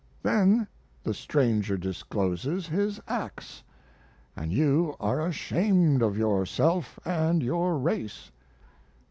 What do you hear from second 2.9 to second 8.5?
ax, and you are ashamed of yourself and your race.